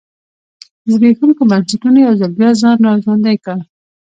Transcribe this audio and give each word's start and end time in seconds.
زبېښونکو 0.91 1.43
بنسټونو 1.51 1.97
یو 2.05 2.13
ځل 2.19 2.31
بیا 2.39 2.51
ځان 2.61 2.77
را 2.85 2.93
ژوندی 3.03 3.37
کړ. 3.45 3.57